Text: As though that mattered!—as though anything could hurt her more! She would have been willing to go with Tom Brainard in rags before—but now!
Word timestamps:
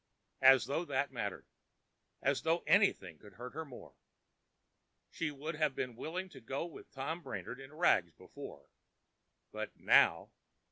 As 0.41 0.65
though 0.65 0.83
that 0.85 1.11
mattered!—as 1.11 2.41
though 2.41 2.63
anything 2.65 3.19
could 3.19 3.33
hurt 3.33 3.53
her 3.53 3.63
more! 3.63 3.93
She 5.11 5.29
would 5.29 5.53
have 5.57 5.75
been 5.75 5.95
willing 5.95 6.27
to 6.29 6.41
go 6.41 6.65
with 6.65 6.91
Tom 6.91 7.21
Brainard 7.21 7.59
in 7.59 7.71
rags 7.71 8.09
before—but 8.13 9.77
now! 9.79 10.31